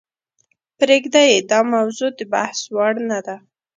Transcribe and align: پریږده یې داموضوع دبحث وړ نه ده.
پریږده 0.77 1.21
یې 1.29 1.37
داموضوع 1.49 2.11
دبحث 2.19 2.59
وړ 2.75 2.93
نه 3.09 3.19
ده. 3.25 3.35